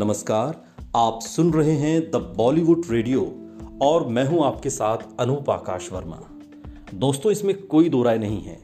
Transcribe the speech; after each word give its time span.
नमस्कार, 0.00 0.54
आप 0.96 1.18
सुन 1.22 1.52
रहे 1.52 1.72
हैं 1.72 2.10
द 2.10 2.16
बॉलीवुड 2.36 2.84
रेडियो 2.90 3.22
और 3.82 4.06
मैं 4.08 4.24
हूँ 4.26 4.44
आपके 4.44 4.70
साथ 4.70 4.98
अनूप 5.20 5.50
आकाश 5.50 5.90
वर्मा। 5.92 6.20
दोस्तों, 6.94 7.32
इसमें 7.32 7.54
कोई 7.62 7.88
दो 7.88 8.02
राय 8.02 8.18
नहीं 8.18 8.40
है 8.42 8.56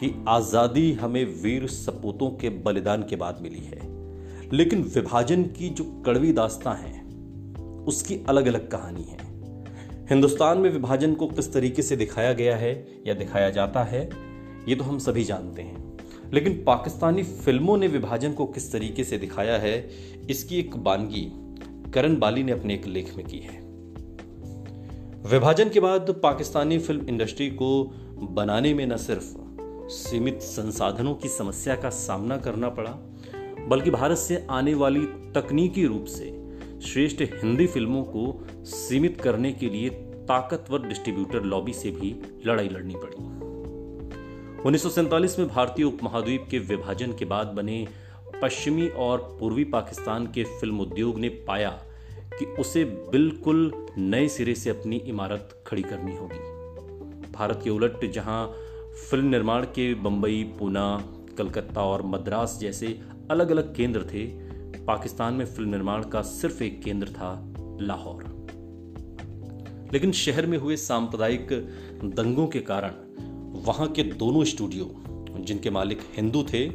कि 0.00 0.12
आज़ादी 0.28 0.92
हमें 0.92 1.24
वीर 1.42 1.66
सपूतों 1.68 2.28
के 2.32 2.48
बलिदान 2.64 3.02
के 3.02 3.16
बाद 3.16 3.38
मिली 3.42 3.60
है, 3.60 3.80
लेकिन 4.52 4.82
विभाजन 4.94 5.44
की 5.50 5.68
जो 5.70 5.84
कड़वी 6.06 6.32
दास्तां 6.32 6.76
है, 6.76 6.92
उसकी 7.84 8.20
अलग 8.28 8.46
अलग 8.46 8.70
कहानी 8.70 9.04
है। 9.04 9.18
हिंदुस्तान 10.10 10.58
में 10.58 10.70
विभाजन 10.70 11.14
को 11.14 11.26
किस 11.28 11.52
तरीके 11.52 11.82
से 11.82 11.96
दिखाया 11.96 12.32
गया 12.34 12.56
है 12.56 12.74
या 13.06 13.14
दिखाया 13.14 13.50
जाता 13.50 13.84
है, 13.84 14.08
ये 14.68 14.74
तो 14.74 14.84
हम 14.84 14.98
सभी 14.98 15.24
जानते 15.24 15.62
हैं। 15.62 15.85
लेकिन 16.32 16.62
पाकिस्तानी 16.64 17.22
फ़िल्मों 17.22 17.76
ने 17.78 17.88
विभाजन 17.88 18.32
को 18.32 18.46
किस 18.46 18.72
तरीके 18.72 19.04
से 19.04 19.18
दिखाया 19.18 19.58
है, 19.58 19.90
इसकी 20.30 20.58
एक 20.58 20.76
बानगी 20.76 21.28
करण 21.94 22.18
बाली 22.18 22.42
ने 22.42 22.52
अपने 22.52 22.74
एक 22.74 22.86
लेख 22.86 23.16
में 23.16 23.26
की 23.26 23.38
है। 23.38 23.64
विभाजन 25.30 25.68
के 25.68 25.80
बाद 25.80 26.10
पाकिस्तानी 26.22 26.78
फ़िल्म 26.78 27.08
इंडस्ट्री 27.08 27.50
को 27.50 27.84
बनाने 28.30 28.74
में 28.74 28.86
न 28.86 28.96
सिर्फ़ 28.96 29.34
सीमित 29.90 30.42
संसाधनों 30.42 31.14
की 31.14 31.28
समस्या 31.28 31.74
का 31.76 31.90
सामना 31.90 32.36
करना 32.36 32.68
पड़ा, 32.68 32.90
बल्कि 33.68 33.90
भारत 33.90 34.18
से 34.18 34.46
आने 34.50 34.74
वाली 34.74 35.04
तकनीकी 35.34 35.86
रूप 35.86 36.04
से 36.04 36.34
श्रेष्ठ 36.82 37.22
हिंदी 37.22 37.66
फ़िल्मों 37.66 38.02
को 38.04 38.46
सीमित 38.64 39.20
करने 39.20 39.52
के 39.52 39.68
लिए 39.68 39.90
ताकतवर 40.28 40.86
डिस्ट्रीब्यूटर 40.88 41.42
लॉबी 41.42 41.72
से 41.72 41.90
भी 41.90 42.14
लड़ाई 42.46 42.68
लड़नी 42.68 42.94
पड़ी। 42.96 43.35
उन्नीस 44.66 44.82
सौ 44.82 44.88
सैंतालीस 44.88 45.38
में 45.38 45.48
भारतीय 45.48 45.84
उपमहाद्वीप 45.84 46.46
के 46.50 46.58
विभाजन 46.58 47.12
के 47.12 47.24
बाद 47.24 47.46
बने 47.46 47.88
पश्चिमी 48.42 48.88
और 48.88 49.36
पूर्वी 49.40 49.64
पाकिस्तान 49.64 50.26
के 50.26 50.44
फ़िल्म 50.44 50.80
उद्योग 50.80 51.18
ने 51.18 51.28
पाया 51.28 51.70
कि 52.38 52.44
उसे 52.44 52.84
बिल्कुल 52.84 53.86
नए 53.98 54.28
सिरे 54.28 54.54
से 54.54 54.70
अपनी 54.70 54.96
इमारत 54.96 55.64
खड़ी 55.66 55.82
करनी 55.82 56.16
होगी। 56.16 56.38
भारत 57.32 57.60
के 57.64 57.70
उलट 57.70 58.10
जहाँ 58.10 58.54
फ़िल्म 59.10 59.26
निर्माण 59.26 59.64
के 59.64 59.94
बंबई, 59.94 60.54
पूना, 60.58 61.04
कलकत्ता 61.38 61.82
और 61.82 62.02
मद्रास 62.06 62.58
जैसे 62.60 63.00
अलग 63.30 63.50
अलग 63.50 63.74
केंद्र 63.76 64.02
थे, 64.02 64.26
पाकिस्तान 64.84 65.34
में 65.34 65.46
फ़िल्म 65.46 65.70
निर्माण 65.70 66.02
का 66.02 66.22
सिर्फ़ 66.22 66.62
एक 66.62 66.82
केंद्र 66.82 67.08
था, 67.08 67.54
लाहौर। 67.80 68.24
लेकिन 69.92 70.12
शहर 70.12 70.46
में 70.46 70.58
हुए 70.58 70.76
सांप्रदायिक 70.76 71.48
दंगों 72.04 72.46
के 72.46 72.60
कारण 72.60 73.05
वहाँ 73.64 73.88
के 73.88 74.02
दोनों 74.02 74.44
स्टूडियो, 74.44 74.90
जिनके 75.38 75.70
मालिक 75.70 75.98
हिंदू 76.16 76.42
थे, 76.42 76.68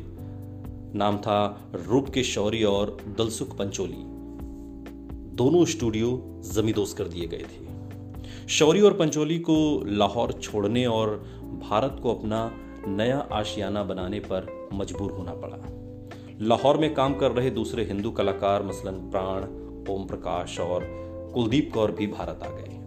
नाम 0.96 1.18
था 1.18 1.72
रूप 1.74 2.10
के 2.10 2.24
शौरी 2.24 2.64
और 2.64 2.98
दलसुख 3.18 3.58
पंचोली। 3.58 4.04
दोनों 5.36 5.66
स्टूडियो 5.66 6.42
जमीदोज 6.54 6.94
कर 6.94 7.04
दिए 7.04 7.28
गए 7.28 7.38
थे। 7.38 8.48
शौरी 8.50 8.82
और 8.82 8.94
पंचोली 8.94 9.40
को 9.40 9.84
लाहौर 9.86 10.32
छोड़ने 10.32 10.86
और 10.86 11.09
भारत 11.70 12.00
को 12.04 12.16
अपना 12.16 12.52
नया 12.88 13.28
आशियाना 13.32 13.84
बनाने 13.84 14.20
पर 14.20 14.70
मजबूर 14.74 15.12
होना 15.12 15.34
पड़ा। 15.34 15.58
लाहौर 16.42 16.78
में 16.78 16.94
काम 16.94 17.14
कर 17.14 17.32
रहे 17.32 17.50
दूसरे 17.50 17.84
हिंदू 17.84 18.12
कलाकार 18.12 18.64
मसलन 18.64 18.94
प्राण, 18.94 19.44
ओम 19.94 20.08
प्रकाश 20.08 20.59
और 20.59 20.86
कुलदीप 21.34 21.72
कौर 21.74 21.92
भी 21.92 22.08
भारत 22.08 22.40
आ 22.44 22.50
गए। 22.50 22.81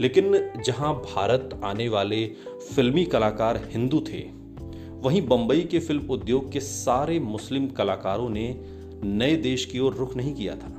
लेकिन 0.00 0.52
जहाँ 0.66 0.94
भारत 0.94 1.60
आने 1.64 1.88
वाले 1.88 2.24
फिल्मी 2.74 3.04
कलाकार 3.04 3.56
हिंदू 3.70 4.00
थे, 4.08 4.20
वहीं 5.00 5.22
बंबई 5.26 5.60
के 5.60 5.78
फ़िल्म 5.78 6.10
उद्योग 6.10 6.52
के 6.52 6.60
सारे 6.60 7.18
मुस्लिम 7.20 7.68
कलाकारों 7.68 8.28
ने 8.30 8.48
नए 9.04 9.36
देश 9.36 9.64
की 9.64 9.78
ओर 9.78 9.94
रुख 9.94 10.16
नहीं 10.16 10.34
किया 10.34 10.54
था। 10.56 10.74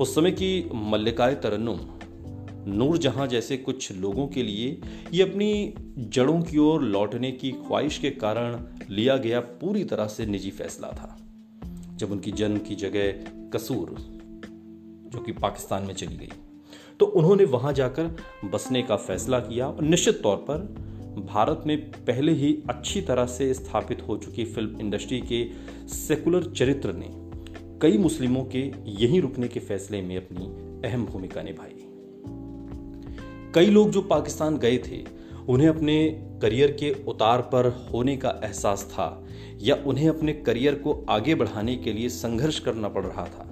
उस 0.00 0.14
समय 0.14 0.30
की 0.30 0.70
मल्लिकाए 0.74 1.34
तरन्नुम 1.34 1.80
नूर 2.68 2.98
जहाँ 2.98 3.26
जैसे 3.26 3.56
कुछ 3.56 3.92
लोगों 3.92 4.26
के 4.28 4.42
लिए 4.42 4.80
ये 5.12 5.22
अपनी 5.22 5.74
जड़ों 5.98 6.40
की 6.42 6.58
ओर 6.58 6.82
लौटने 6.82 7.30
की 7.32 7.50
ख्वाहिश 7.52 7.98
के 7.98 8.10
कारण 8.10 8.58
लिया 8.90 9.16
गया 9.16 9.40
पूरी 9.40 9.84
तरह 9.84 10.06
से 10.06 10.26
निजी 10.26 10.50
फैसला 10.50 10.88
था, 10.88 11.16
जब 11.96 12.12
उनकी 12.12 12.32
जन्म 12.32 12.58
की 12.58 12.74
जगह 12.74 13.50
कसूर, 13.50 13.94
जो 15.12 15.20
कि 15.20 15.32
पाकिस्तान 15.32 15.82
में 15.82 15.94
चली 15.94 16.16
गई। 16.16 16.30
तो 17.00 17.06
उन्होंने 17.06 17.44
वहाँ 17.44 17.72
जाकर 17.72 18.16
बसने 18.44 18.82
का 18.82 18.96
फैसला 18.96 19.38
किया 19.38 19.66
और 19.66 19.82
निश्चित 19.82 20.22
तौर 20.22 20.36
पर 20.36 20.58
भारत 21.32 21.62
में 21.66 21.90
पहले 21.90 22.32
ही 22.32 22.62
अच्छी 22.68 23.00
तरह 23.00 23.26
से 23.26 23.54
स्थापित 23.54 24.02
हो 24.08 24.16
चुकी 24.16 24.44
फ़िल्म 24.44 24.80
इंडस्ट्री 24.80 25.20
के 25.20 25.46
सेकुलर 25.88 26.42
चरित्र 26.42 26.92
ने 26.92 27.06
कई 27.82 27.98
मुस्लिमों 27.98 28.44
के 28.44 28.72
यहीं 28.86 29.20
रुकने 29.20 29.48
के 29.48 29.60
फैसले 29.60 30.02
में 30.02 30.16
अपनी 30.16 30.68
अहम 30.88 31.06
भूमिका 31.06 31.42
निभाई। 31.42 31.84
कई 33.54 33.66
लोग 33.66 33.90
जो 33.90 34.02
पाकिस्तान 34.02 34.58
गए 34.58 34.78
थे, 34.78 35.04
उन्हें 35.48 35.68
अपने 35.68 36.08
करियर 36.42 36.72
के 36.72 36.96
उतार 37.08 37.40
पर 37.40 37.90
होने 37.92 38.16
का 38.16 38.40
एहसास 38.44 38.84
था 38.92 39.26
या 39.62 39.74
उन्हें 39.86 40.08
अपने 40.08 40.32
करियर 40.32 40.74
को 40.74 41.06
आगे 41.08 41.34
बढ़ाने 41.34 41.76
के 41.76 41.92
लिए 41.92 42.08
संघर्ष 42.08 42.58
करना 42.58 42.88
पड़ 42.88 43.04
रहा 43.04 43.24
था। 43.24 43.44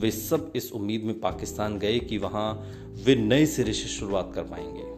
वे 0.00 0.10
सब 0.10 0.52
इस 0.56 0.72
उम्मीद 0.72 1.02
में 1.04 1.20
पाकिस्तान 1.20 1.78
गए 1.78 1.98
कि 1.98 2.18
वहाँ 2.18 2.62
वे 3.04 3.14
नए 3.16 3.46
सिरे 3.46 3.72
से 3.72 3.88
शुरुआत 3.88 4.32
कर 4.34 4.42
पाएँगे 4.42 4.88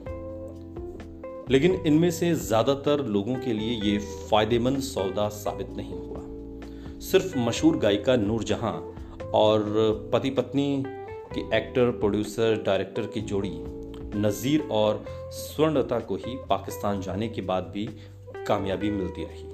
लेकिन 1.52 1.74
इनमें 1.86 2.10
से 2.10 2.34
ज़्यादातर 2.34 3.04
लोगों 3.06 3.34
के 3.34 3.52
लिए 3.52 3.80
ये 3.82 3.98
फ़ायदेमंद 3.98 4.80
सौदा 4.80 5.28
साबित 5.28 5.70
नहीं 5.76 5.94
हुआ। 5.94 6.20
सिर्फ़ 7.00 7.38
मशहूर 7.38 7.76
गायिका 7.76 8.16
नूरजहां 8.16 8.72
और 9.30 10.10
पति 10.12 10.30
पत्नी 10.30 10.84
के 11.34 11.40
एक्टर, 11.56 11.90
प्रोड्यूसर, 11.90 12.62
डायरेक्टर 12.66 13.06
की 13.06 13.20
जोड़ी, 13.20 13.52
नज़ीर 14.16 14.68
और 14.70 15.04
स्वर्णता 15.32 15.98
को 16.00 16.16
ही 16.16 16.36
पाकिस्तान 16.36 17.00
जाने 17.00 17.28
के 17.28 17.40
बाद 17.42 17.70
भी 17.74 17.88
कामयाबी 18.46 18.90
मिलती 18.90 19.24
रही। 19.24 19.50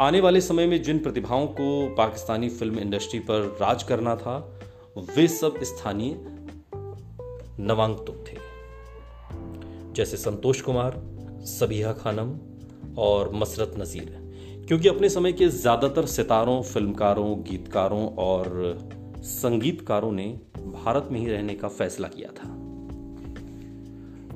आने 0.00 0.20
वाले 0.20 0.40
समय 0.40 0.66
में 0.66 0.82
जिन 0.82 0.98
प्रतिभाओं 0.98 1.46
को 1.46 1.94
पाकिस्तानी 1.94 2.48
फ़िल्म 2.48 2.78
इंडस्ट्री 2.78 3.20
पर 3.20 3.56
राज 3.60 3.82
करना 3.82 4.16
था, 4.16 4.38
वे 5.16 5.28
सब 5.28 5.62
स्थानीय 5.62 6.14
नवांगतुक 7.60 8.16
थे। 8.16 8.36
जैसे 9.94 10.16
संतोष 10.16 10.60
कुमार, 10.60 11.02
सबिहा 11.44 11.92
खानम 11.92 12.38
और 12.98 13.32
मसरत 13.34 13.74
नजीर। 13.78 14.26
क्योंकि 14.68 14.88
अपने 14.88 15.08
समय 15.08 15.32
के 15.32 15.48
ज़्यादातर 15.48 16.06
सितारों, 16.06 16.62
फिल्मकारों, 16.62 17.42
गीतकारों 17.42 18.08
और 18.08 18.78
संगीतकारों 19.22 20.12
ने 20.12 20.40
भारत 20.58 21.08
में 21.12 21.20
ही 21.20 21.26
रहने 21.26 21.54
का 21.54 21.68
फैसला 21.68 22.08
किया 22.08 22.28
था। 22.28 22.56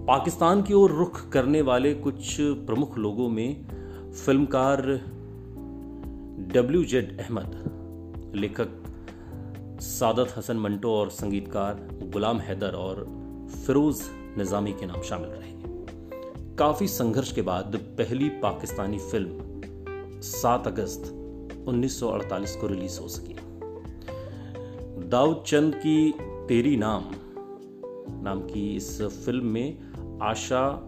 पाकिस्तान 0.05 0.63
की 0.63 0.75
ओर 0.75 0.91
रुख 0.91 1.29
करने 1.29 1.63
वाले 1.63 1.95
कुछ 1.95 2.37
प्रमुख 2.41 2.99
लोगों 2.99 3.29
में 3.29 3.65
फिल्मकार 4.27 4.83
डब्ल्यू 6.55 6.85
जेड 6.85 7.21
अहमद, 7.21 8.33
लेखक 8.35 8.80
सादत 9.81 10.35
हसन 10.37 10.57
मंटो 10.57 10.95
और 10.95 11.11
संगीतकार 11.11 11.89
गुलाम 12.03 12.39
हैदर 12.39 12.71
और 12.71 13.05
फिरोज 13.67 14.03
निजामी 14.39 14.73
के 14.73 14.87
नाम 14.87 15.03
शामिल 15.03 15.31
रहे 15.31 15.51
काफ़ी 16.57 16.89
संघर्ष 16.89 17.33
के 17.33 17.43
बाद 17.43 17.77
पहली 17.77 18.29
पाकिस्तानी 18.29 18.99
फ़िल्म 18.99 19.39
7 20.21 20.67
अगस्त 20.67 21.03
1948 21.69 22.57
को 22.57 22.67
रिलीज़ 22.67 23.01
हो 23.01 23.09
सकी। 23.09 23.37
दाऊद 25.09 25.45
चंद 25.47 25.75
की 25.75 26.15
तेरी 26.21 26.77
नाम 26.77 27.05
नाम 28.23 28.41
की 28.41 28.77
इस 28.77 29.03
फ़िल्म 29.03 29.47
में 29.47 29.79
आशा 30.23 30.87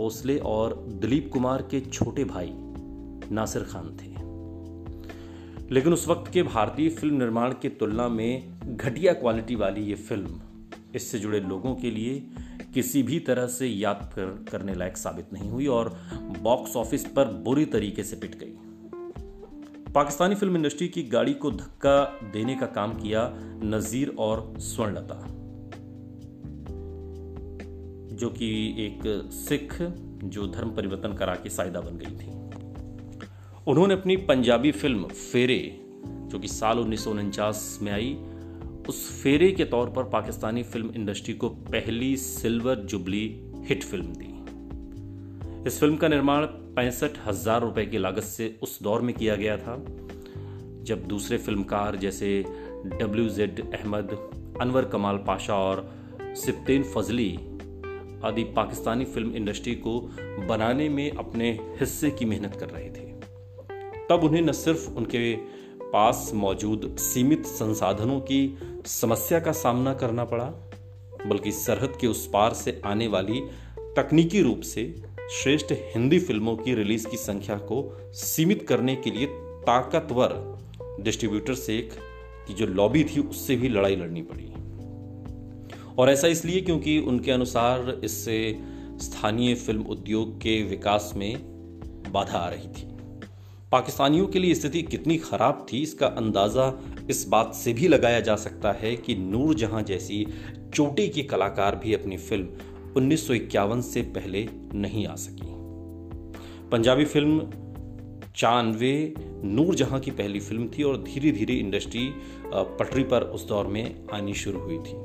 ओसले 0.00 0.38
और 0.38 0.74
दिलीप 0.88 1.30
कुमार 1.32 1.62
के 1.62 1.80
छोटे 1.80 2.24
भाई 2.24 2.52
नासिर 3.30 3.62
खान 3.62 3.96
थे। 4.02 4.11
लेकिन 5.72 5.92
उस 5.92 6.08
वक्त 6.08 6.32
के 6.32 6.42
भारतीय 6.42 6.88
फ़िल्म 6.88 7.18
निर्माण 7.18 7.52
की 7.52 7.68
तुलना 7.68 8.08
में 8.08 8.60
घटिया 8.76 9.12
क्वालिटी 9.12 9.54
वाली 9.54 9.82
ये 9.82 9.94
फ़िल्म 9.94 10.40
इससे 10.94 11.18
जुड़े 11.18 11.40
लोगों 11.40 11.74
के 11.74 11.90
लिए 11.90 12.18
किसी 12.74 13.02
भी 13.02 13.18
तरह 13.20 13.46
से 13.46 13.66
याद 13.66 14.10
कर, 14.14 14.44
करने 14.50 14.74
लायक 14.74 14.96
साबित 14.96 15.32
नहीं 15.32 15.50
हुई 15.50 15.66
और 15.66 15.88
बॉक्स 16.42 16.76
ऑफ़िस 16.76 17.06
पर 17.06 17.32
बुरी 17.44 17.64
तरीके 17.64 18.04
से 18.04 18.16
पिट 18.16 18.34
गई। 18.38 18.54
पाकिस्तानी 19.92 20.34
फ़िल्म 20.34 20.56
इंडस्ट्री 20.56 20.88
की 20.88 21.02
गाड़ी 21.02 21.34
को 21.34 21.50
धक्का 21.50 22.04
देने 22.32 22.54
का 22.56 22.66
काम 22.66 22.92
किया 22.92 23.28
नजीर 23.64 24.14
और 24.18 24.54
स्वर्णलता 24.58 25.26
जो 28.16 28.28
कि 28.28 28.52
एक 28.78 29.00
सिख 29.32 29.82
जो 30.24 30.46
धर्म 30.46 30.70
परिवर्तन 30.70 31.12
करा 31.12 31.34
के 31.34 31.50
सायदा 31.50 31.80
बन 31.80 31.96
गई 31.96 32.16
थी। 32.16 32.30
उन्होंने 33.68 33.94
अपनी 33.94 34.16
पंजाबी 34.18 34.70
फ़िल्म 34.72 35.04
फेरे, 35.04 35.58
जो 36.28 36.38
कि 36.38 36.48
साल 36.48 36.78
उन्नीस 36.78 37.04
सौ 37.04 37.10
उनचास 37.10 37.78
में 37.82 37.90
आई, 37.92 38.12
उस 38.88 39.22
फेरे 39.22 39.50
के 39.52 39.64
तौर 39.64 39.90
पर 39.90 40.04
पाकिस्तानी 40.04 40.62
फ़िल्म 40.62 40.90
इंडस्ट्री 40.96 41.34
को 41.34 41.48
पहली 41.48 42.16
सिल्वर 42.16 42.80
जुबली 42.84 43.24
हिट 43.68 43.84
फ़िल्म 43.84 44.14
दी। 44.14 45.68
इस 45.68 45.78
फ़िल्म 45.80 45.96
का 45.96 46.08
निर्माण 46.08 46.46
पैंसठ 46.76 47.18
हज़ार 47.26 47.60
रुपए 47.60 47.84
की 47.86 47.98
लागत 47.98 48.22
से 48.22 48.54
उस 48.62 48.78
दौर 48.82 49.02
में 49.02 49.14
किया 49.14 49.36
गया 49.36 49.56
था, 49.56 49.76
जब 50.82 51.06
दूसरे 51.08 51.38
फिल्मकार 51.38 51.96
जैसे 51.96 52.44
डब्ल्यू 52.98 53.28
जेड 53.28 53.60
अहमद 53.74 54.18
अनवर 54.60 54.84
कमाल 54.84 55.16
पाशा 55.26 55.54
और 55.58 55.88
सिप्तेन 56.36 56.82
फजली 56.94 57.30
आदि 58.24 58.44
पाकिस्तानी 58.56 59.04
फ़िल्म 59.04 59.34
इंडस्ट्री 59.36 59.74
को 59.86 59.98
बनाने 60.48 60.88
में 60.88 61.10
अपने 61.10 61.50
हिस्से 61.80 62.10
की 62.10 62.24
मेहनत 62.24 62.56
कर 62.60 62.68
रहे 62.68 62.90
थे। 62.90 63.01
तब 64.12 64.24
उन्हें 64.24 64.42
न 64.42 64.52
सिर्फ़ 64.52 64.90
उनके 64.90 65.36
पास 65.92 66.30
मौजूद 66.34 66.96
सीमित 66.98 67.46
संसाधनों 67.46 68.20
की 68.20 68.58
समस्या 68.86 69.40
का 69.40 69.52
सामना 69.52 69.94
करना 69.94 70.24
पड़ा, 70.24 70.44
बल्कि 71.26 71.52
सरहद 71.52 71.96
के 72.00 72.06
उस 72.06 72.26
पार 72.26 72.54
से 72.54 72.80
आने 72.84 73.06
वाली 73.06 73.40
तकनीकी 73.96 74.42
रूप 74.42 74.60
से 74.60 75.02
श्रेष्ठ 75.32 75.72
हिंदी 75.72 76.18
फ़िल्मों 76.18 76.56
की 76.56 76.74
रिलीज़ 76.74 77.06
की 77.08 77.16
संख्या 77.16 77.56
को 77.56 77.98
सीमित 78.12 78.66
करने 78.68 78.96
के 78.96 79.10
लिए 79.10 79.26
ताकतवर 79.62 80.58
डिस्ट्रीब्यूटर 81.00 81.54
से 81.54 81.78
एक 81.78 81.92
की 82.48 82.54
जो 82.54 82.66
लॉबी 82.66 83.04
थी 83.04 83.20
उससे 83.20 83.56
भी 83.56 83.68
लड़ाई 83.68 83.96
लड़नी 83.96 84.22
पड़ी। 84.22 84.52
और 85.98 86.10
ऐसा 86.10 86.28
इसलिए 86.28 86.60
क्योंकि 86.60 86.98
उनके 86.98 87.30
अनुसार 87.30 88.00
इससे 88.04 88.58
स्थानीय 89.00 89.54
फ़िल्म 89.54 89.82
उद्योग 89.82 90.38
के 90.38 90.62
विकास 90.62 91.12
में 91.16 91.36
बाधा 92.12 92.38
आ 92.38 92.48
रही 92.48 92.68
थी। 92.68 92.91
पाकिस्तानियों 93.72 94.26
के 94.26 94.38
लिए 94.38 94.54
स्थिति 94.54 94.80
कितनी 94.82 95.16
खराब 95.18 95.66
थी, 95.72 95.78
इसका 95.82 96.06
अंदाज़ा 96.06 96.72
इस 97.10 97.24
बात 97.28 97.54
से 97.54 97.72
भी 97.72 97.88
लगाया 97.88 98.20
जा 98.20 98.34
सकता 98.36 98.72
है 98.72 98.94
कि 98.96 99.14
नूर 99.14 99.54
जहाँ 99.54 99.82
जैसी 99.82 100.26
चोटी 100.74 101.08
की 101.08 101.22
कलाकार 101.22 101.76
भी 101.76 101.94
अपनी 101.94 102.16
फ़िल्म 102.16 102.92
उन्नीस 102.96 103.26
से 103.84 104.02
पहले 104.16 104.46
नहीं 104.74 105.06
आ 105.06 105.14
सकी। 105.14 105.50
पंजाबी 106.70 107.04
फ़िल्म 107.04 107.50
चांदवे 108.36 109.14
नूर 109.44 109.74
जहाँ 109.74 110.00
की 110.00 110.10
पहली 110.10 110.40
फ़िल्म 110.40 110.68
थी 110.68 110.82
और 110.82 111.02
धीरे 111.02 111.32
धीरे 111.32 111.54
इंडस्ट्री 111.54 112.08
पटरी 112.44 113.02
पर 113.04 113.22
उस 113.30 113.48
दौर 113.48 113.66
में 113.66 114.06
आनी 114.12 114.34
शुरू 114.34 114.60
हुई 114.60 114.78
थी। 114.78 114.96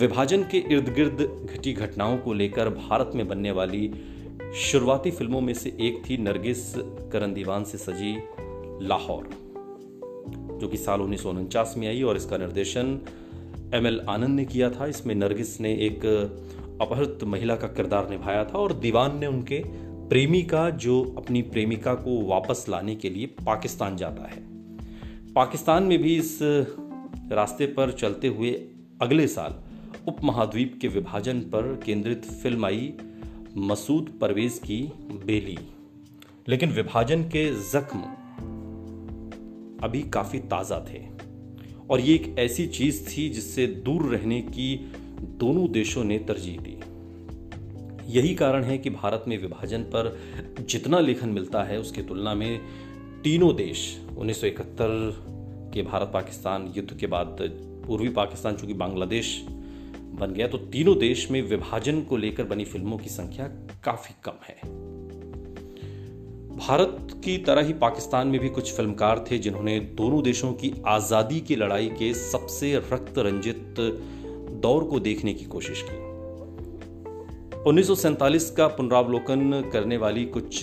विभाजन 0.00 0.42
के 0.42 0.58
इर्द 0.72 0.88
गिर्द 0.94 1.22
घटी 1.50 1.72
घटनाओं 1.72 2.18
को 2.18 2.32
लेकर 2.32 2.68
भारत 2.70 3.10
में 3.14 3.26
बनने 3.28 3.50
वाली 3.50 3.86
शुरुआती 4.54 5.10
फ़िल्मों 5.10 5.40
में 5.40 5.52
से 5.54 5.70
एक 5.80 6.02
थी 6.04 6.16
नरगिस 6.16 6.60
करण 7.12 7.32
दीवान 7.34 7.64
से 7.64 7.78
सजी 7.78 8.12
लाहौर, 8.86 9.24
जो 10.60 10.68
कि 10.68 10.76
साल 10.76 11.00
उन्नीस 11.00 11.22
सौ 11.22 11.30
उनचास 11.30 11.74
में 11.78 11.86
आई 11.88 12.02
और 12.02 12.16
इसका 12.16 12.36
निर्देशन 12.36 12.98
एम 13.74 13.86
एल 13.86 14.00
आनंद 14.08 14.36
ने 14.36 14.44
किया 14.44 14.68
था। 14.70 14.86
इसमें 14.86 15.14
नरगिस 15.14 15.60
ने 15.60 15.72
एक 15.86 16.04
अपहृत 16.80 17.24
महिला 17.24 17.56
का 17.56 17.68
किरदार 17.68 18.08
निभाया 18.10 18.44
था 18.44 18.58
और 18.58 18.72
दीवान 18.72 19.18
ने 19.18 19.26
उनके 19.26 19.62
प्रेमी 20.08 20.42
का 20.42 20.68
जो 20.70 21.02
अपनी 21.18 21.42
प्रेमिका 21.42 21.94
को 21.94 22.20
वापस 22.26 22.64
लाने 22.68 22.94
के 22.94 23.10
लिए 23.10 23.26
पाकिस्तान 23.46 23.96
जाता 23.96 24.28
है। 24.28 24.42
पाकिस्तान 25.34 25.82
में 25.82 25.98
भी 25.98 26.16
इस 26.16 26.38
रास्ते 27.32 27.66
पर 27.66 27.92
चलते 27.92 28.28
हुए 28.28 28.52
अगले 29.02 29.26
साल 29.26 29.62
उपमहाद्वीप 30.08 30.78
के 30.80 30.88
विभाजन 30.88 31.40
पर 31.52 31.74
केंद्रित 31.86 32.24
फ़िल्म 32.42 32.66
आई 32.66 32.92
मसूद 33.56 34.18
परवेज 34.20 34.58
की 34.58 34.82
बेली। 35.26 35.58
लेकिन 36.48 36.70
विभाजन 36.70 37.22
के 37.22 37.70
जख्म 37.70 37.98
अभी 39.84 40.02
काफ़ी 40.02 40.38
ताज़ा 40.38 40.86
थे। 40.92 41.02
और 41.90 42.00
ये 42.00 42.14
एक 42.14 42.38
ऐसी 42.38 42.66
चीज़ 42.66 43.08
थी 43.08 43.28
जिससे 43.28 43.66
दूर 43.66 44.02
रहने 44.02 44.42
की 44.42 44.92
दोनों 45.20 45.72
देशों 45.72 46.04
ने 46.04 46.18
तरजीह 46.18 46.58
दी। 46.60 46.78
यही 48.18 48.34
कारण 48.34 48.64
है 48.64 48.78
कि 48.78 48.90
भारत 48.90 49.24
में 49.28 49.38
विभाजन 49.38 49.82
पर 49.82 50.18
जितना 50.60 50.98
लेखन 50.98 51.28
मिलता 51.28 51.64
है, 51.64 51.80
उसकी 51.80 52.02
तुलना 52.02 52.34
में 52.34 52.60
तीनों 53.24 53.56
देश 53.56 54.00
1971 54.16 55.24
के 55.74 55.82
भारत 55.82 56.10
पाकिस्तान 56.14 56.74
युद्ध 56.76 56.96
के 56.96 57.06
बाद 57.06 57.36
पूर्वी 57.86 58.08
पाकिस्तान, 58.08 58.56
चूँकि 58.56 58.74
बांग्लादेश 58.74 59.46
बन 60.14 60.32
गया 60.32 60.46
तो 60.48 60.58
तीनों 60.72 60.96
देश 60.98 61.30
में 61.30 61.40
विभाजन 61.42 62.00
को 62.00 62.16
लेकर 62.16 62.44
बनी 62.44 62.64
फ़िल्मों 62.64 62.98
की 62.98 63.10
संख्या 63.10 63.46
काफ़ी 63.84 64.14
कम 64.24 64.38
है। 64.44 64.54
भारत 66.56 67.20
की 67.24 67.36
तरह 67.38 67.62
ही 67.62 67.72
पाकिस्तान 67.72 68.28
में 68.28 68.40
भी 68.40 68.48
कुछ 68.48 68.72
फिल्मकार 68.72 69.24
थे 69.30 69.38
जिन्होंने 69.38 69.78
दोनों 69.98 70.22
देशों 70.22 70.52
की 70.52 70.72
आज़ादी 70.86 71.40
की 71.40 71.56
लड़ाई 71.56 71.88
के 71.98 72.12
सबसे 72.14 72.74
रक्त 72.92 73.18
रंजित 73.18 73.80
दौर 74.62 74.84
को 74.84 75.00
देखने 75.00 75.34
की 75.34 75.44
कोशिश 75.46 75.82
की। 75.82 76.02
उन्नीस 77.62 77.86
सौ 77.86 77.94
सैंतालीस 77.94 78.50
का 78.50 78.66
पुनरावलोकन 78.68 79.70
करने 79.72 79.96
वाली 79.96 80.24
कुछ 80.28 80.60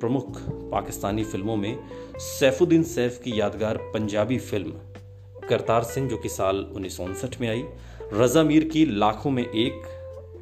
प्रमुख 0.00 0.40
पाकिस्तानी 0.70 1.24
फ़िल्मों 1.24 1.56
में 1.56 1.78
सैफुद्दीन 2.18 2.82
सैफ 2.82 3.20
की 3.24 3.38
यादगार 3.40 3.76
पंजाबी 3.94 4.38
फ़िल्म 4.40 4.70
करतार 5.48 5.84
सिंह, 5.84 6.08
जो 6.08 6.16
कि 6.16 6.28
साल 6.28 6.56
उन्नीस 6.66 6.96
सौ 6.96 7.04
उनसठ 7.04 7.40
में 7.40 7.48
आई 7.48 7.62
रजा 8.12 8.42
मीर 8.42 8.64
की 8.64 8.84
लाखों 8.84 9.30
में 9.30 9.42
एक 9.42 9.74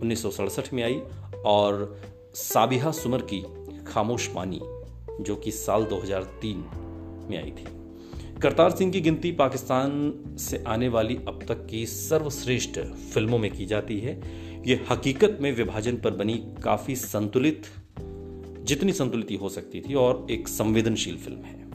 उन्नीस 0.03 0.27
में 0.73 0.83
आई 0.83 1.01
और 1.45 2.01
साबिहा 2.35 2.91
सुमर 2.91 3.27
की 3.35 3.45
खामोश 3.85 4.27
पानी, 4.27 4.61
जो 5.23 5.37
कि 5.37 5.51
साल 5.51 5.85
2003 5.85 6.57
में 7.31 7.39
आई 7.39 7.51
थी। 7.51 7.65
करतार 8.43 8.71
सिंह 8.71 8.93
की 8.93 9.01
गिनती 9.01 9.33
पाकिस्तान 9.33 10.15
से 10.39 10.65
आने 10.67 10.89
वाली 10.89 11.17
अब 11.17 11.41
तक 11.49 11.67
की 11.67 11.87
सर्वश्रेष्ठ 11.87 12.79
फ़िल्मों 12.81 13.39
में 13.39 13.51
की 13.51 13.67
जाती 13.67 13.99
है। 13.99 14.21
ये 14.67 14.85
हकीकत 14.91 15.39
में 15.41 15.53
विभाजन 15.53 15.97
पर 15.97 16.11
बनी 16.11 16.35
काफ़ी 16.65 16.97
संतुलित, 16.97 17.63
जितनी 18.61 18.93
संतुलित 18.93 19.41
हो 19.41 19.49
सकती 19.49 19.81
थी, 19.81 19.95
और 19.95 20.27
एक 20.31 20.49
संवेदनशील 20.49 21.17
फ़िल्म 21.17 21.41
है। 21.41 21.69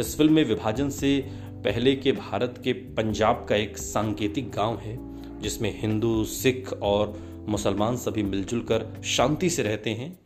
इस 0.00 0.16
फ़िल्म 0.16 0.32
में 0.32 0.44
विभाजन 0.44 0.90
से 0.90 1.28
पहले 1.64 1.96
के 1.96 2.12
भारत 2.12 2.60
के 2.64 2.72
पंजाब 2.72 3.46
का 3.48 3.56
एक 3.56 3.78
सांकेतिक 3.78 4.50
गाँव 4.50 4.78
है 4.78 5.09
जिसमें 5.42 5.80
हिंदू, 5.80 6.24
सिख 6.24 6.72
और 6.82 7.18
मुसलमान 7.48 7.96
सभी 7.96 8.22
मिलजुल 8.22 8.60
कर 8.60 9.02
शांति 9.04 9.50
से 9.50 9.62
रहते 9.62 9.90
हैं, 9.90 10.18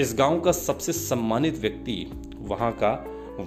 इस 0.00 0.14
गाँव 0.18 0.40
का 0.40 0.52
सबसे 0.52 0.92
सम्मानित 0.92 1.58
व्यक्ति 1.58 2.10
वहाँ 2.38 2.72
का 2.72 2.92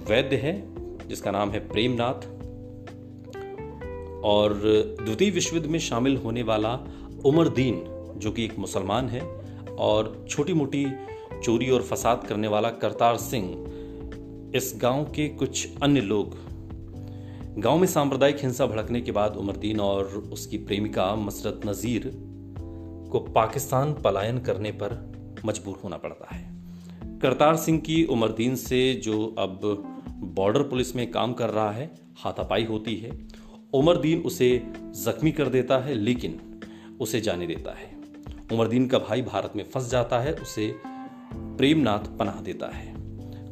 वैद्य 0.08 0.36
है, 0.36 0.62
जिसका 1.08 1.30
नाम 1.30 1.50
है 1.50 1.68
प्रेमनाथ। 1.68 2.28
और 4.24 4.54
द्वितीय 5.02 5.30
विश्व 5.30 5.56
युद्ध 5.56 5.68
में 5.68 5.78
शामिल 5.78 6.16
होने 6.16 6.42
वाला 6.42 6.74
उमरदीन, 7.24 7.84
जो 8.16 8.32
कि 8.32 8.44
एक 8.44 8.58
मुसलमान 8.58 9.08
है, 9.08 9.20
और 9.78 10.26
छोटी 10.28 10.52
मोटी 10.52 10.86
चोरी 11.42 11.70
और 11.70 11.82
फसाद 11.82 12.26
करने 12.28 12.48
वाला 12.48 12.70
करतार 12.70 13.16
सिंह, 13.16 13.66
इस 14.56 14.74
गाँव 14.76 15.04
के 15.04 15.28
कुछ 15.28 15.68
अन्य 15.82 16.00
लोग 16.00 16.51
गाँव 17.58 17.78
में 17.78 17.86
सांप्रदायिक 17.86 18.36
हिंसा 18.38 18.66
भड़कने 18.66 19.00
के 19.00 19.12
बाद 19.12 19.36
उमरदीन 19.36 19.80
और 19.80 20.04
उसकी 20.32 20.58
प्रेमिका 20.58 21.14
मसरत 21.14 21.60
नजीर 21.66 22.12
को 23.12 23.18
पाकिस्तान 23.18 23.92
पलायन 23.94 24.38
करने 24.38 24.70
पर 24.70 25.12
मजबूर 25.44 25.80
होना 25.84 25.96
पड़ता 25.96 26.34
है। 26.34 26.62
करतार 27.18 27.56
सिंह 27.56 27.78
की 27.78 28.04
उमरदीन 28.04 28.56
से 28.56 28.94
जो 28.94 29.34
अब 29.38 29.60
बॉर्डर 30.18 30.62
पुलिस 30.62 30.96
में 30.96 31.10
काम 31.10 31.32
कर 31.32 31.50
रहा 31.50 31.70
है, 31.70 31.90
हाथापाई 32.16 32.64
होती 32.64 32.96
है। 32.96 33.28
उमरदीन 33.72 34.20
उसे 34.20 34.62
जख्मी 34.78 35.32
कर 35.32 35.48
देता 35.48 35.78
है, 35.78 35.94
लेकिन 35.94 36.60
उसे 37.00 37.20
जाने 37.20 37.46
देता 37.46 37.74
है। 37.74 37.98
उमरदीन 38.52 38.86
का 38.86 38.98
भाई 38.98 39.22
भारत 39.22 39.52
में 39.56 39.64
फंस 39.64 39.90
जाता 39.90 40.20
है, 40.20 40.32
उसे 40.34 40.76
प्रेमनाथ 41.34 42.18
पनाह 42.18 42.40
देता 42.40 42.66
है। 42.66 42.94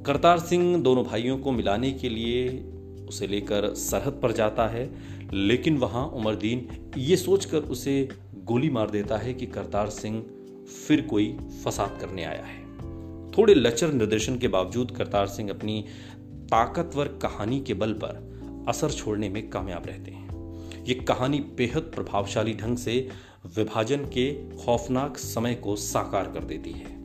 करतार 0.02 0.38
सिंह 0.38 0.82
दोनों 0.82 1.04
भाइयों 1.04 1.38
को 1.38 1.52
मिलाने 1.52 1.92
के 1.92 2.08
लिए 2.08 2.72
उसे 3.08 3.26
लेकर 3.26 3.74
सरहद 3.74 4.20
पर 4.22 4.32
जाता 4.32 4.66
है, 4.68 4.90
लेकिन 5.32 5.76
वहाँ 5.76 6.06
उमरदीन 6.06 6.68
ये 6.98 7.16
सोचकर 7.16 7.58
उसे 7.58 8.08
गोली 8.44 8.70
मार 8.70 8.90
देता 8.90 9.16
है 9.16 9.34
कि 9.34 9.46
करतार 9.46 9.90
सिंह 9.90 10.22
फिर 10.88 11.02
कोई 11.02 11.36
फसाद 11.64 11.98
करने 12.00 12.24
आया 12.24 12.44
है। 12.44 12.60
थोड़े 13.30 13.54
लचर 13.54 13.92
निर्देशन 13.92 14.38
के 14.38 14.48
बावजूद 14.48 14.90
करतार 14.90 15.26
सिंह 15.26 15.50
अपनी 15.50 15.84
ताकतवर 16.22 17.08
कहानी 17.08 17.60
के 17.60 17.74
बल 17.74 17.92
पर 17.92 18.30
असर 18.68 18.90
छोड़ने 18.90 19.28
में 19.28 19.50
कामयाब 19.50 19.86
रहते 19.86 20.10
हैं। 20.10 20.84
ये 20.84 20.94
कहानी 20.94 21.38
बेहद 21.40 21.92
प्रभावशाली 21.94 22.54
ढंग 22.54 22.76
से 22.76 23.08
विभाजन 23.56 23.96
के 23.96 24.32
खौफनाक 24.56 25.16
समय 25.16 25.54
को 25.54 25.76
साकार 25.76 26.24
कर 26.24 26.44
देती 26.44 26.72
है। 26.72 26.99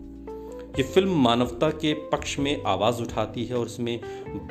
ये 0.78 0.84
फ़िल्म 0.84 1.16
मानवता 1.16 1.70
के 1.72 1.94
पक्ष 2.12 2.38
में 2.40 2.64
आवाज़ 2.64 3.02
उठाती 3.02 3.46
है 3.46 3.56
और 3.56 3.66
इसमें 3.66 4.00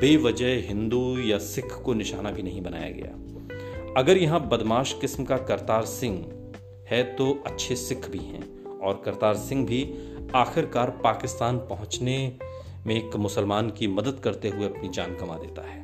बेवजह 0.01 0.63
हिंदू 0.69 1.01
या 1.19 1.39
सिख 1.39 1.73
को 1.85 1.95
निशाना 1.95 2.31
भी 2.31 2.43
नहीं 2.43 2.63
बनाया 2.63 2.91
गया। 2.91 3.93
अगर 3.97 4.17
यहाँ 4.17 4.41
बदमाश 4.49 4.97
किस्म 5.01 5.25
का 5.25 5.37
करतार 5.37 5.85
सिंह 5.85 6.17
है 6.91 7.03
तो 7.17 7.31
अच्छे 7.47 7.77
सिख 7.77 8.09
भी 8.11 8.19
हैं 8.19 8.65
और 8.79 9.03
करतार 9.05 9.37
सिंह 9.37 9.67
भी 9.67 9.83
आखिरकार 10.35 10.91
पाकिस्तान 11.05 11.59
पहुँचने 11.59 12.17
में 12.87 12.95
एक 12.95 13.17
मुसलमान 13.17 13.71
की 13.71 13.87
मदद 13.89 14.21
करते 14.25 14.49
हुए 14.49 14.65
अपनी 14.65 14.89
जान 14.89 15.15
कमा 15.15 15.39
देता 15.39 15.69
है। 15.69 15.83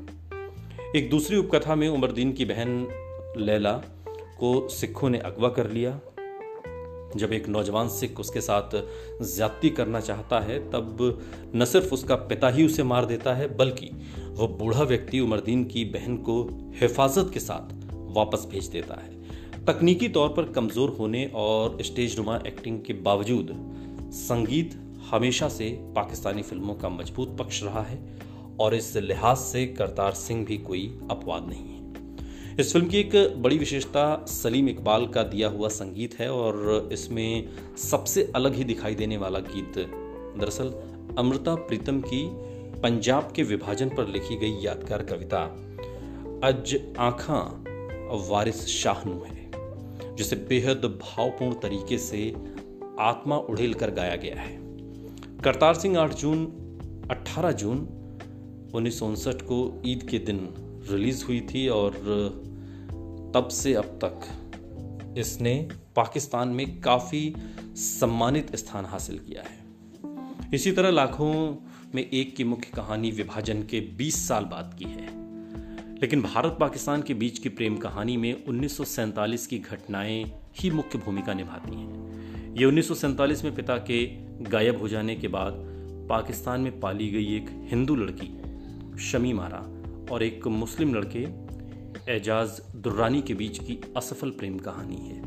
एक 0.97 1.11
दूसरी 1.11 1.37
उपकथा 1.37 1.75
में 1.75 1.89
उमरदीन 1.89 2.33
की 2.33 2.45
बहन 2.45 2.87
लैला 3.37 3.73
को 4.39 4.69
सिखों 4.69 5.11
ने 5.11 5.19
अगवा 5.19 5.49
कर 5.49 5.71
लिया। 5.71 6.01
जब 7.17 7.33
एक 7.33 7.49
नौजवान 7.49 7.89
सिख 7.89 8.21
उसके 8.21 8.41
साथ 8.41 8.71
ज्यादती 9.27 9.71
करना 9.71 10.01
चाहता 10.01 10.41
है, 10.41 10.59
तब 10.71 11.21
न 11.55 11.65
सिर्फ़ 11.65 11.95
उसका 11.95 12.17
पिता 12.17 12.49
ही 12.49 12.65
उसे 12.65 12.83
मार 12.83 13.07
देता 13.07 13.35
है, 13.35 13.57
बल्कि 13.57 13.91
वह 14.31 14.47
बूढ़ा 14.59 14.83
व्यक्ति 14.83 15.21
उमरदीन 15.21 15.65
की 15.65 15.85
बहन 15.85 16.17
को 16.19 16.43
हिफाजत 16.81 17.31
के 17.35 17.41
साथ 17.41 17.73
वापस 18.17 18.47
भेज 18.51 18.67
देता 18.67 19.01
है। 19.01 19.65
तकनीकी 19.65 20.09
तौर 20.09 20.29
पर 20.29 20.53
कमज़ोर 20.53 20.91
होने 20.91 21.25
और 21.35 21.83
स्टेज 21.83 22.17
नुमा 22.19 22.37
एक्टिंग 22.47 22.81
के 22.85 22.93
बावजूद 23.03 23.51
संगीत 24.15 24.79
हमेशा 25.11 25.49
से 25.49 25.69
पाकिस्तानी 25.97 26.43
फ़िल्मों 26.43 26.75
का 26.75 26.89
मज़बूत 26.89 27.37
पक्ष 27.39 27.63
रहा 27.63 27.83
है 27.83 27.99
और 28.61 28.75
इस 28.75 28.97
लिहाज 28.97 29.37
से 29.37 29.67
करतार 29.69 30.13
सिंह 30.15 30.45
भी 30.45 30.59
कोई 30.59 30.87
अपवाद 31.11 31.49
नहीं 31.49 31.69
है। 31.69 31.80
इस 32.59 32.73
फ़िल्म 32.73 32.87
की 32.89 32.99
एक 32.99 33.13
बड़ी 33.37 33.59
विशेषता 33.59 34.25
सलीम 34.29 34.69
इकबाल 34.69 35.07
का 35.07 35.23
दिया 35.23 35.49
हुआ 35.49 35.69
संगीत 35.69 36.15
है 36.19 36.31
और 36.33 36.89
इसमें 36.93 37.49
सबसे 37.77 38.33
अलग 38.35 38.55
ही 38.55 38.65
दिखाई 38.65 38.95
देने 38.95 39.17
वाला 39.17 39.39
गीत, 39.39 39.79
दरअसल 40.41 40.73
अमृता 41.19 41.55
प्रीतम 41.55 42.01
की 42.01 42.23
पंजाब 42.81 43.33
के 43.37 43.43
विभाजन 43.43 43.89
पर 43.89 44.09
लिखी 44.09 44.37
गई 44.37 44.53
यादगार 44.63 45.03
कविता, 45.03 45.43
अज 46.45 46.79
आखा 46.99 47.41
वारिस 48.31 48.67
शाहनू 48.67 49.23
है 49.25 50.17
जिसे 50.17 50.37
बेहद 50.37 50.85
भावपूर्ण 51.03 51.55
तरीके 51.55 51.99
से 51.99 52.33
आत्मा 53.01 53.37
उड़ेल 53.37 53.75
कर 53.75 53.91
गाया 53.91 54.17
गया 54.17 54.41
है। 54.41 54.57
करतार 55.45 55.75
सिंह 55.75 55.99
8 55.99 56.15
जून 56.15 56.45
18 57.11 57.53
जून, 57.53 57.79
उन्नीस 58.75 59.01
को 59.27 59.83
ईद 59.87 60.03
के 60.03 60.19
दिन 60.19 60.37
रिलीज़ 60.91 61.25
हुई 61.25 61.41
थी 61.41 61.69
और 61.69 61.93
तब 63.35 63.49
से 63.49 63.75
अब 63.75 63.85
तक 63.85 64.21
इसने 65.19 65.69
पाकिस्तान 65.97 66.49
में 66.49 66.81
काफ़ी 66.81 67.35
सम्मानित 67.75 68.57
स्थान 68.57 68.85
हासिल 68.85 69.19
किया 69.19 69.43
है। 69.43 69.61
इसी 70.55 70.73
तरह 70.73 70.91
लाखों 70.91 71.57
में 71.95 72.11
एक 72.11 72.37
की 72.37 72.45
मुख्य 72.45 72.69
कहानी 72.75 73.11
विभाजन 73.11 73.63
के 73.63 73.81
20 73.81 74.29
साल 74.29 74.45
बाद 74.45 74.77
की 74.79 74.85
है। 74.85 75.21
लेकिन 76.01 76.23
भारत 76.23 76.57
पाकिस्तान 76.61 77.03
के 77.03 77.15
बीच 77.15 77.39
की 77.39 77.49
प्रेम 77.49 77.77
कहानी 77.77 78.17
में 78.17 78.45
उन्नीस 78.45 78.77
सौ 78.77 78.85
सैंतालीस 78.85 79.47
की 79.47 79.59
घटनाएँ 79.59 80.33
ही 80.57 80.71
मुख्य 80.71 80.99
भूमिका 80.99 81.35
निभाती 81.35 81.77
हैं। 81.77 82.15
ये 82.57 82.65
उन्नीस 82.65 82.89
सौ 82.89 82.95
सैंतालीस 82.95 83.45
में 83.45 83.55
पिता 83.55 83.77
के 83.77 84.07
गायब 84.43 84.79
हो 84.79 84.89
जाने 84.89 85.17
के 85.17 85.29
बाद 85.29 85.53
पाकिस्तान 86.09 86.61
में 86.61 86.81
पाली 86.81 87.09
गई 87.09 87.37
एक 87.37 87.47
हिंदू 87.51 87.97
लड़की, 87.97 88.41
शमी 88.99 89.33
मारा 89.33 89.80
और 90.11 90.23
एक 90.23 90.47
मुस्लिम 90.47 90.95
लड़के, 90.95 91.27
एजाज 92.09 92.61
दुर्रानी 92.77 93.23
के 93.23 93.35
बीच 93.35 93.59
की 93.59 93.81
असफल 93.97 94.31
प्रेम 94.31 94.59
कहानी 94.59 94.97
है। 94.97 95.19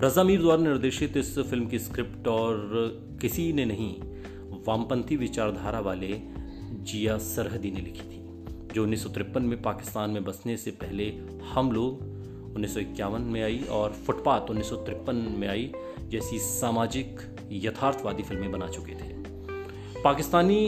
रजा 0.00 0.22
मीर 0.22 0.40
द्वारा 0.40 0.62
निर्देशित 0.62 1.16
इस 1.16 1.38
फ़िल्म 1.38 1.66
की 1.66 1.78
स्क्रिप्ट 1.78 2.28
और 2.28 3.18
किसी 3.22 3.52
ने 3.52 3.64
नहीं, 3.64 3.94
वामपंथी 4.66 5.16
विचारधारा 5.16 5.80
वाले 5.80 6.20
जिया 6.82 7.18
सरहदी 7.18 7.70
ने 7.70 7.80
लिखी 7.80 8.08
थी, 8.08 8.20
जो 8.74 8.82
उन्नीस 8.82 9.02
सौ 9.02 9.08
तिरपन 9.08 9.42
में 9.42 9.62
पाकिस्तान 9.62 10.10
में 10.10 10.24
बसने 10.24 10.56
से 10.56 10.70
पहले 10.70 11.08
हम 11.52 11.72
लोग 11.72 12.00
उन्नीस 12.54 12.74
सौ 12.74 12.80
इक्यावन 12.80 13.22
में 13.22 13.42
आई 13.42 13.58
और 13.70 13.92
फुटपाथ 14.06 14.50
उन्नीस 14.50 14.68
सौ 14.68 14.76
तिरपन 14.76 15.16
में 15.38 15.48
आई 15.48 15.72
जैसी 16.08 16.38
सामाजिक 16.38 17.20
यथार्थवादी 17.52 18.22
फ़िल्में 18.22 18.50
बना 18.52 18.68
चुके 18.68 18.92
थे। 18.92 19.12
पाकिस्तानी 20.02 20.58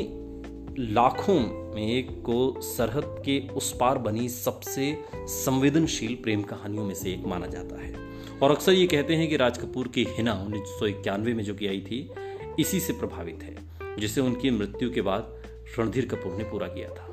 लाखों 0.79 1.41
में 1.75 1.93
एक 1.93 2.11
को 2.11 2.61
सरहद 2.61 3.23
के 3.25 3.49
उस 3.49 3.77
पार 3.81 3.99
बनी 3.99 4.29
सबसे 4.29 5.05
संवेदनशील 5.15 6.15
प्रेम 6.15 6.43
कहानियों 6.43 6.85
में 6.85 6.95
से 6.95 7.13
एक 7.13 7.25
माना 7.27 7.47
जाता 7.47 7.83
है। 7.83 7.95
और 8.43 8.51
अक्सर 8.51 8.73
ये 8.73 8.87
कहते 8.87 9.15
हैं 9.15 9.29
कि 9.29 9.37
राज 9.37 9.59
कपूर 9.59 9.89
की 9.89 10.07
हिना 10.11 10.33
उन्नीस 10.33 10.63
सौ 10.65 10.87
इक्यानवे 10.87 11.35
में 11.35 11.45
जो 11.45 11.55
की 11.55 11.67
आई 11.67 11.81
थी, 11.81 12.11
इसी 12.59 12.81
से 12.81 12.93
प्रभावित 12.93 13.41
है, 13.43 13.57
जिसे 13.99 14.21
उनकी 14.21 14.51
मृत्यु 14.51 14.93
के 14.93 15.03
बाद 15.03 15.43
रणधीर 15.79 16.07
कपूर 16.07 16.33
ने 16.33 16.45
पूरा 16.45 16.67
किया 16.67 16.89
था। 16.89 17.11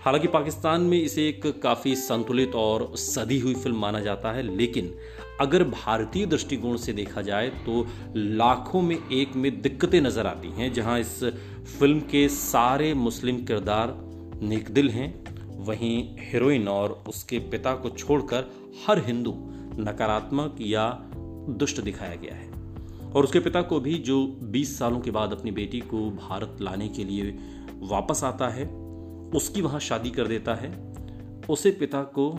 हालाँकि 0.00 0.28
पाकिस्तान 0.28 0.80
में 0.80 1.02
इसे 1.02 1.28
एक 1.28 1.60
काफ़ी 1.62 1.96
संतुलित 1.96 2.54
और 2.54 2.96
सदी 2.96 3.38
हुई 3.38 3.54
फ़िल्म 3.54 3.76
माना 3.76 4.00
जाता 4.00 4.32
है, 4.32 4.56
लेकिन 4.56 4.94
अगर 5.40 5.64
भारतीय 5.64 6.26
दृष्टिकोण 6.26 6.76
से 6.76 6.92
देखा 6.92 7.22
जाए 7.22 7.48
तो 7.66 7.86
लाखों 8.16 8.82
में 8.82 8.96
एक 8.96 9.36
में 9.36 9.60
दिक्कतें 9.62 10.00
नज़र 10.00 10.26
आती 10.26 10.48
हैं, 10.48 10.72
जहाँ 10.72 10.98
इस 11.00 11.24
फ़िल्म 11.78 12.00
के 12.00 12.28
सारे 12.28 12.92
मुस्लिम 12.94 13.36
किरदार 13.44 13.94
निकदिल 14.42 14.90
हैं, 14.90 15.08
वहीं 15.64 16.16
हीरोइन 16.20 16.68
और 16.68 17.02
उसके 17.08 17.38
पिता 17.38 17.74
को 17.74 17.90
छोड़कर 17.90 18.50
हर 18.86 19.04
हिंदू 19.04 19.34
नकारात्मक 19.78 20.56
या 20.60 20.90
दुष्ट 21.50 21.80
दिखाया 21.80 22.14
गया 22.14 22.34
है। 22.34 22.46
और 23.12 23.24
उसके 23.24 23.40
पिता 23.40 23.62
को 23.62 23.80
भी 23.80 23.94
जो 23.98 24.38
20 24.42 24.78
सालों 24.78 25.00
के 25.00 25.10
बाद 25.10 25.32
अपनी 25.32 25.50
बेटी 25.50 25.80
को 25.80 26.10
भारत 26.10 26.56
लाने 26.60 26.88
के 26.88 27.04
लिए 27.04 27.38
वापस 27.82 28.24
आता 28.24 28.48
है, 28.48 28.66
उसकी 29.34 29.62
वहाँ 29.62 29.80
शादी 29.80 30.10
कर 30.10 30.26
देता 30.26 30.54
है, 30.54 30.72
उसे 31.48 31.70
पिता 31.70 32.02
को 32.02 32.30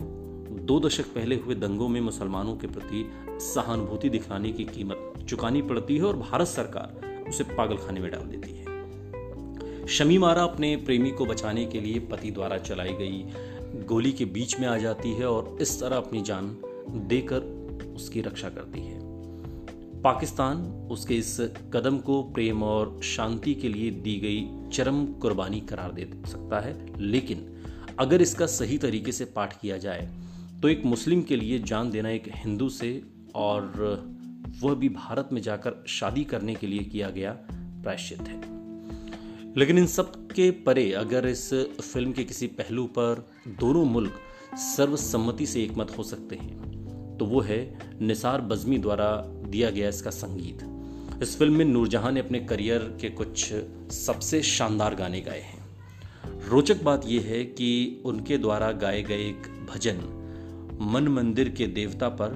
दो 0.50 0.78
दशक 0.80 1.04
पहले 1.04 1.36
हुए 1.36 1.54
दंगों 1.54 1.88
में 1.88 2.00
मुसलमानों 2.00 2.56
के 2.56 2.66
प्रति 2.66 3.04
सहानुभूति 3.40 4.08
दिखाने 4.08 4.52
की 4.52 4.64
कीमत 4.64 5.24
चुकानी 5.28 5.62
पड़ती 5.62 5.96
है 5.96 6.02
और 6.02 6.16
भारत 6.16 6.46
सरकार 6.46 7.28
उसे 7.28 7.44
पागल 7.44 7.76
खाने 7.76 8.00
में 8.00 8.10
डाल 8.10 8.22
देती 8.22 8.52
है। 8.52 9.86
शमी 9.86 10.18
मारा 10.18 10.42
अपने 10.42 10.76
प्रेमी 10.76 11.10
को 11.10 11.26
बचाने 11.26 11.64
के 11.64 11.80
लिए 11.80 11.98
पति 12.00 12.30
द्वारा 12.30 12.58
चलाई 12.58 12.92
गई 12.92 13.24
गोली 13.84 14.12
के 14.12 14.24
बीच 14.24 14.58
में 14.60 14.66
आ 14.68 14.76
जाती 14.78 15.12
है 15.12 15.26
और 15.26 15.56
इस 15.60 15.80
तरह 15.80 15.96
अपनी 15.96 16.22
जान 16.22 16.56
देकर 17.08 17.40
उसकी 17.94 18.20
रक्षा 18.20 18.48
करती 18.48 18.80
है। 18.80 18.98
पाकिस्तान 20.02 20.62
उसके 20.90 21.14
इस 21.14 21.40
कदम 21.74 21.98
को 21.98 22.22
प्रेम 22.22 22.62
और 22.62 23.00
शांति 23.02 23.54
के 23.54 23.68
लिए 23.68 23.90
दी 23.90 24.16
गई 24.16 24.68
चरम 24.72 25.04
कुर्बानी 25.06 25.60
करार 25.60 25.92
दे 25.92 26.08
सकता 26.26 26.60
है, 26.60 26.74
लेकिन 27.00 27.46
अगर 27.98 28.22
इसका 28.22 28.46
सही 28.46 28.78
तरीके 28.78 29.12
से 29.12 29.24
पाठ 29.24 29.60
किया 29.60 29.76
जाए 29.76 30.08
तो 30.62 30.68
एक 30.68 30.84
मुस्लिम 30.84 31.22
के 31.22 31.36
लिए 31.36 31.58
जान 31.58 31.90
देना 31.90 32.10
एक 32.10 32.24
हिंदू 32.28 32.68
से 32.68 33.02
और 33.34 33.62
वह 34.62 34.74
भी 34.74 34.88
भारत 34.88 35.28
में 35.32 35.42
जाकर 35.42 35.84
शादी 35.88 36.24
करने 36.24 36.54
के 36.54 36.66
लिए 36.66 36.78
किया 36.78 37.10
गया 37.10 37.32
प्रायश्चित 37.52 38.20
है। 38.20 38.40
लेकिन 39.56 39.78
इन 39.78 39.86
सब 39.86 40.12
के 40.26 40.50
परे 40.50 40.92
अगर 40.92 41.26
इस 41.26 41.48
फ़िल्म 41.80 42.12
के 42.12 42.24
किसी 42.24 42.46
पहलू 42.46 42.84
पर 42.86 43.30
दोनों 43.48 43.84
मुल्क 43.84 44.20
सर्वसम्मति 44.56 45.46
से 45.46 45.62
एकमत 45.64 45.96
हो 45.98 46.02
सकते 46.02 46.36
हैं 46.36 47.16
तो 47.18 47.26
वो 47.26 47.40
है 47.40 47.60
निसार 48.00 48.40
बजमी 48.40 48.78
द्वारा 48.78 49.10
दिया 49.26 49.70
गया 49.70 49.88
इसका 49.88 50.10
संगीत। 50.10 51.22
इस 51.22 51.38
फ़िल्म 51.38 51.56
में 51.56 51.64
नूरजहां 51.64 52.12
ने 52.12 52.20
अपने 52.20 52.40
करियर 52.40 52.78
के 53.00 53.10
कुछ 53.10 53.52
सबसे 53.94 54.42
शानदार 54.42 54.94
गाने 54.94 55.20
गाए 55.20 55.40
हैं। 55.40 56.48
रोचक 56.48 56.82
बात 56.82 57.06
यह 57.06 57.22
है 57.22 57.44
कि 57.44 58.02
उनके 58.04 58.38
द्वारा 58.38 58.72
गाए 58.72 59.02
गए 59.02 59.28
एक 59.28 59.66
भजन 59.74 60.19
मन 60.82 61.08
मंदिर 61.08 61.48
के 61.48 61.66
देवता 61.66 62.08
पर 62.08 62.34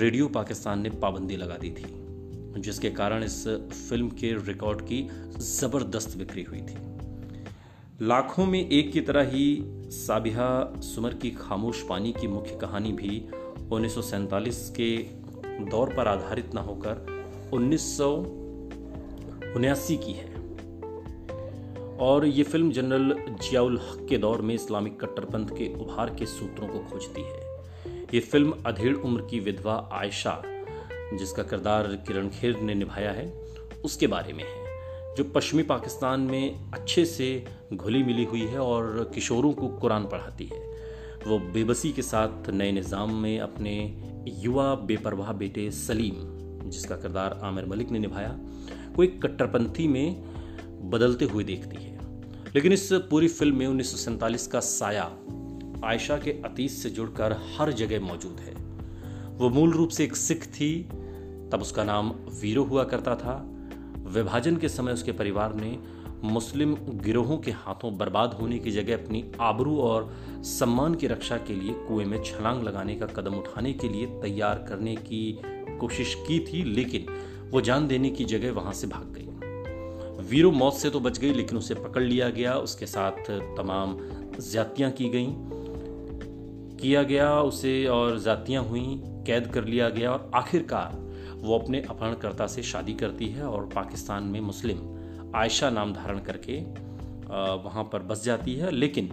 रेडियो 0.00 0.26
पाकिस्तान 0.28 0.80
ने 0.80 0.90
पाबंदी 0.92 1.36
लगा 1.36 1.56
दी 1.56 1.70
थी, 1.70 1.84
जिसके 2.60 2.90
कारण 2.90 3.22
इस 3.24 3.36
फ़िल्म 3.88 4.08
के 4.10 4.32
रिकॉर्ड 4.46 4.80
की 4.80 5.00
ज़बरदस्त 5.38 6.16
बिक्री 6.18 6.42
हुई 6.42 6.60
थी। 6.60 6.76
लाखों 8.02 8.46
में 8.46 8.58
एक 8.60 8.92
की 8.92 9.00
तरह 9.00 9.30
ही 9.30 9.46
साबिहा 9.92 10.48
सुमर 10.82 11.14
की 11.14 11.30
खामोश 11.30 11.82
पानी 11.82 12.12
की 12.12 12.26
मुख्य 12.26 12.58
कहानी 12.60 12.92
भी 12.92 13.22
उन्नीस 13.72 13.94
सौ 13.94 14.02
सैंतालीस 14.02 14.68
के 14.70 14.90
दौर 15.64 15.94
पर 15.94 16.08
आधारित 16.08 16.54
न 16.54 16.58
होकर 16.58 17.50
उन्नीस 17.52 17.96
की 20.04 20.12
है। 20.12 20.34
और 22.00 22.26
ये 22.26 22.42
फ़िल्म 22.42 22.72
जनरल 22.72 23.16
जियाउल 23.42 23.80
हक 23.80 24.06
के 24.08 24.18
दौर 24.18 24.42
में 24.42 24.54
इस्लामिक 24.54 25.00
कट्टरपंथ 25.00 25.56
के 25.58 25.74
उभार 25.74 26.14
के 26.18 26.26
सूत्रों 26.26 26.68
को 26.68 26.78
खोजती 26.90 27.22
है। 27.22 27.45
ये 28.16 28.20
फ़िल्म 28.20 28.54
अधेड़ 28.66 28.96
उम्र 28.96 29.22
की 29.22 29.40
विधवा 29.40 29.88
आयशा, 29.92 30.42
जिसका 31.14 31.42
किरदार 31.42 31.86
किरण 31.86 32.28
खेर 32.28 32.60
ने 32.60 32.74
निभाया 32.74 33.12
है, 33.12 33.32
उसके 33.84 34.06
बारे 34.06 34.32
में 34.32 34.44
है, 34.44 34.66
जो 35.16 35.24
पश्चिमी 35.24 35.62
पाकिस्तान 35.62 36.20
में 36.20 36.70
अच्छे 36.72 37.04
से 37.04 37.44
घुली 37.74 38.02
मिली 38.02 38.24
हुई 38.24 38.40
है 38.40 38.58
और 38.58 39.10
किशोरों 39.14 39.52
को 39.52 39.68
कुरान 39.68 40.04
पढ़ाती 40.04 40.44
है। 40.44 40.60
वो 41.26 41.38
बेबसी 41.38 41.92
के 41.92 42.02
साथ 42.02 42.50
नए 42.50 42.72
निज़ाम 42.72 43.14
में 43.14 43.40
अपने 43.40 44.02
युवा 44.28 44.74
बेपरवाह 44.74 45.32
बेटे 45.32 45.70
सलीम, 45.70 46.14
जिसका 46.70 46.96
किरदार 46.96 47.40
आमिर 47.42 47.66
मलिक 47.66 47.90
ने 47.90 47.98
निभाया, 47.98 48.38
को 48.96 49.04
एक 49.04 49.22
कट्टरपंथी 49.22 49.88
में 49.88 50.22
बदलते 50.90 51.24
हुए 51.24 51.44
देखती 51.44 51.82
है। 51.82 51.98
लेकिन 52.54 52.72
इस 52.72 52.92
पूरी 52.92 53.28
फ़िल्म 53.28 53.56
में 53.56 53.66
उन्नीस 53.66 53.90
सौ 53.90 53.96
सैंतालीस 53.96 54.46
का 54.46 54.60
साया 54.60 55.16
आयशा 55.84 56.18
के 56.18 56.30
अतीत 56.30 56.70
से 56.70 56.90
जुड़कर 56.90 57.36
हर 57.58 57.72
जगह 57.72 58.00
मौजूद 58.00 58.40
है। 58.40 58.54
वो 59.36 59.48
मूल 59.48 59.72
रूप 59.72 59.88
से 59.88 60.04
एक 60.04 60.16
सिख 60.16 60.44
थी, 60.44 60.82
तब 61.52 61.58
उसका 61.60 61.84
नाम 61.84 62.10
वीरो 62.10 62.64
हुआ 62.64 62.84
करता 62.84 63.14
था। 63.14 63.50
विभाजन 63.96 64.56
के 64.56 64.68
समय 64.68 64.92
उसके 64.92 65.12
परिवार 65.12 65.54
ने 65.54 65.78
मुस्लिम 66.24 66.76
गिरोहों 66.88 67.38
के 67.38 67.50
हाथों 67.50 67.98
बर्बाद 67.98 68.34
होने 68.34 68.58
की 68.58 68.70
जगह 68.70 69.04
अपनी 69.04 69.32
आबरू 69.40 69.78
और 69.78 70.16
सम्मान 70.42 70.94
की 70.94 71.06
रक्षा 71.06 71.36
के 71.36 71.54
लिए 71.54 71.72
कुएँ 71.72 72.06
में 72.06 72.22
छलांग 72.22 72.62
लगाने 72.62 72.94
का 72.94 73.06
कदम 73.06 73.34
उठाने 73.34 73.72
के 73.72 73.88
लिए 73.88 74.06
तैयार 74.06 74.66
करने 74.68 74.96
की 74.96 75.40
कोशिश 75.80 76.14
की 76.14 76.38
थी, 76.40 76.64
लेकिन 76.64 77.06
वो 77.50 77.60
जान 77.60 77.88
देने 77.88 78.10
की 78.10 78.24
जगह 78.24 78.52
वहाँ 78.52 78.72
से 78.72 78.86
भाग 78.86 79.14
गई। 79.16 79.22
वीरो 80.28 80.50
मौत 80.50 80.74
से 80.74 80.90
तो 80.90 81.00
बच 81.00 81.18
गई, 81.18 81.32
लेकिन 81.32 81.58
उसे 81.58 81.74
पकड़ 81.74 82.02
लिया 82.02 82.28
गया। 82.30 82.54
उसके 82.54 82.86
साथ 82.86 83.30
तमाम 83.30 83.98
ज्यातियाँ 84.50 84.90
की 84.90 85.08
गई। 85.08 85.55
किया 86.80 87.02
गया, 87.02 87.40
उसे 87.40 87.86
और 87.86 88.18
जातियाँ 88.18 88.62
हुई, 88.64 89.00
कैद 89.26 89.46
कर 89.46 89.64
लिया 89.64 89.88
गया 89.88 90.12
और 90.12 90.30
आखिरकार 90.34 91.04
वो 91.36 91.58
अपने 91.58 91.80
अपहरणकर्ता 91.80 92.46
से 92.46 92.62
शादी 92.62 92.94
करती 92.94 93.26
है 93.28 93.46
और 93.46 93.68
पाकिस्तान 93.74 94.24
में 94.24 94.40
मुस्लिम 94.40 94.78
आयशा 95.36 95.70
नाम 95.70 95.92
धारण 95.92 96.18
करके 96.20 96.60
वहाँ 97.64 97.84
पर 97.84 98.02
बस 98.02 98.24
जाती 98.24 98.54
है, 98.54 98.70
लेकिन 98.70 99.10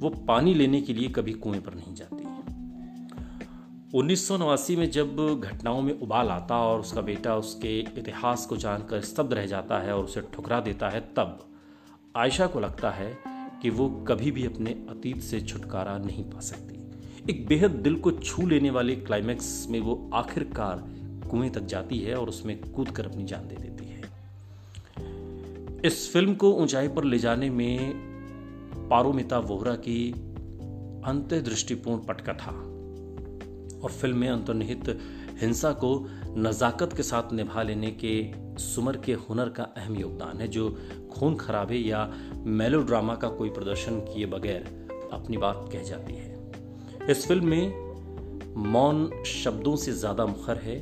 वो 0.00 0.10
पानी 0.28 0.54
लेने 0.54 0.80
के 0.80 0.94
लिए 0.94 1.08
कभी 1.08 1.32
कुएँ 1.34 1.60
पर 1.60 1.74
नहीं 1.74 1.94
जाती 1.94 2.26
उन्नीस 3.94 4.26
सौ 4.28 4.36
नवासी 4.36 4.76
में 4.76 4.90
जब 4.90 5.16
घटनाओं 5.40 5.80
में 5.82 6.00
उबाल 6.00 6.28
आता 6.28 6.56
और 6.60 6.80
उसका 6.80 7.00
बेटा 7.00 7.36
उसके 7.36 7.78
इतिहास 7.80 8.46
को 8.46 8.56
जानकर 8.56 9.00
स्तब्ध 9.00 9.32
रह 9.34 9.46
जाता 9.46 9.78
है 9.78 9.96
और 9.96 10.04
उसे 10.04 10.20
ठुकरा 10.34 10.60
देता 10.60 10.88
है, 10.88 11.00
तब 11.16 11.38
आयशा 12.16 12.46
को 12.46 12.60
लगता 12.60 12.90
है 12.90 13.12
कि 13.62 13.70
वो 13.70 13.88
कभी 14.08 14.30
भी 14.30 14.44
अपने 14.46 14.70
अतीत 14.90 15.20
से 15.20 15.40
छुटकारा 15.40 15.96
नहीं 15.98 16.24
पा 16.24 16.40
सकती। 16.40 16.77
एक 17.30 17.46
बेहद 17.46 17.70
दिल 17.70 17.96
को 17.96 18.10
छू 18.10 18.46
लेने 18.46 18.70
वाले 18.70 18.94
क्लाइमैक्स 18.96 19.66
में 19.70 19.78
वो 19.80 19.94
आखिरकार 20.14 20.76
कुएँ 21.30 21.50
तक 21.50 21.64
जाती 21.64 21.98
है 21.98 22.14
और 22.14 22.28
उसमें 22.28 22.60
कूद 22.72 22.90
कर 22.90 23.06
अपनी 23.06 23.24
जान 23.24 23.48
दे 23.48 23.56
देती 23.56 23.84
है। 23.86 24.00
इस 25.84 26.10
फ़िल्म 26.12 26.34
को 26.34 26.52
ऊंचाई 26.52 26.88
पर 26.88 27.04
ले 27.04 27.18
जाने 27.18 27.50
में 27.50 27.92
पारोमिता 28.90 29.38
वोहरा 29.38 29.74
की 29.76 30.10
अंतदृष्टिपूर्ण 31.04 32.00
पटकथा 32.06 32.52
और 33.82 33.90
फ़िल्म 33.90 34.16
में 34.16 34.28
अंतर्निहित 34.28 34.88
हिंसा 35.40 35.72
को 35.72 35.92
नज़ाकत 36.36 36.96
के 36.96 37.02
साथ 37.02 37.32
निभा 37.32 37.62
लेने 37.62 37.90
के 38.04 38.14
सुमर 38.58 38.96
के 38.96 39.12
हुनर 39.12 39.48
का 39.48 39.62
अहम 39.76 39.96
योगदान 39.96 40.40
है, 40.40 40.48
जो 40.48 40.70
खून 41.12 41.36
खराबे 41.36 41.76
या 41.76 42.12
मेलोड्रामा 42.46 43.14
का 43.14 43.28
कोई 43.28 43.50
प्रदर्शन 43.50 44.00
किए 44.00 44.26
बगैर 44.26 44.88
अपनी 45.12 45.36
बात 45.36 45.68
कह 45.72 45.82
जाती 45.82 46.14
है। 46.14 46.27
इस 47.10 47.26
फ़िल्म 47.28 47.46
में 47.46 48.54
मौन 48.64 49.22
शब्दों 49.26 49.74
से 49.76 49.92
ज़्यादा 49.92 50.24
मुखर 50.26 50.56
है। 50.56 50.76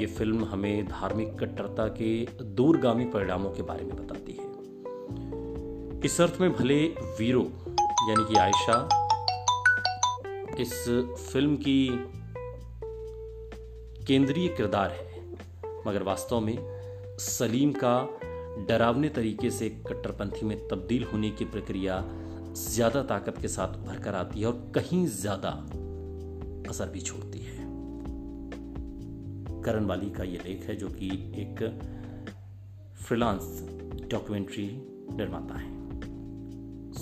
ये 0.00 0.06
फ़िल्म 0.06 0.44
हमें 0.44 0.88
धार्मिक 0.88 1.28
कट्टरता 1.40 1.86
के 2.00 2.44
दूरगामी 2.54 3.04
परिणामों 3.04 3.50
के 3.50 3.62
बारे 3.62 3.84
में 3.84 3.94
बताती 3.96 4.32
है। 4.32 6.00
इस 6.04 6.20
अर्थ 6.20 6.40
में 6.40 6.52
भले 6.52 6.78
वीरो, 7.18 7.42
यानी 8.08 8.24
कि 8.24 8.38
आयशा, 8.38 8.76
इस 10.60 10.74
फ़िल्म 11.32 11.56
की 11.56 11.88
केंद्रीय 14.06 14.48
किरदार 14.48 14.90
है, 14.90 15.22
मगर 15.86 16.02
वास्तव 16.02 16.40
में 16.40 16.56
सलीम 17.18 17.72
का 17.84 17.96
डरावने 18.68 19.08
तरीके 19.08 19.50
से 19.50 19.68
कट्टरपंथी 19.88 20.46
में 20.46 20.56
तब्दील 20.68 21.04
होने 21.04 21.30
की 21.30 21.44
प्रक्रिया 21.44 22.04
ज़्यादा 22.54 23.02
ताकत 23.02 23.38
के 23.40 23.48
साथ 23.48 23.76
उभर 23.76 23.98
कर 23.98 24.14
आती 24.14 24.40
है 24.40 24.46
और 24.46 24.72
कहीं 24.74 25.06
ज़्यादा 25.06 25.48
असर 26.70 26.88
भी 26.88 27.00
छोड़ती 27.00 27.38
है। 27.38 27.60
करण 29.62 29.84
वाली 29.84 30.10
का 30.10 30.24
यह 30.24 30.42
लेख 30.46 30.68
है 30.68 30.76
जो 30.76 30.88
कि 30.88 31.08
एक 31.42 31.62
फ्रीलांस 33.02 33.62
डॉक्यूमेंट्री 34.10 34.66
निर्माता 35.16 35.58
है। 35.58 35.70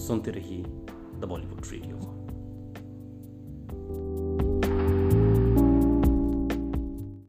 सुनते 0.07 0.31
रहिए 0.31 0.63
द 1.21 1.25
बॉलीवुड 1.29 1.67
रेडियो 1.73 2.20